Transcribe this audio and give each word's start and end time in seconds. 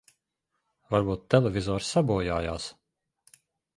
Varbūt 0.95 1.27
televizors 1.33 1.91
sabojājās. 1.93 2.67